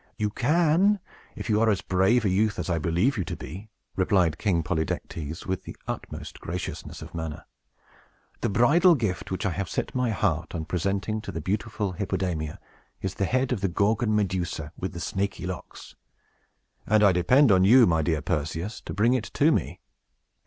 [0.17, 0.99] "You can,
[1.35, 4.63] if you are as brave a youth as I believe you to be," replied King
[4.63, 7.45] Polydectes, with the utmost graciousness of manner.
[8.39, 12.57] "The bridal gift which I have set my heart on presenting to the beautiful Hippodamia
[12.99, 15.93] is the head of the Gorgon Medusa with the snaky locks;
[16.87, 19.81] and I depend on you, my dear Perseus, to bring it to me.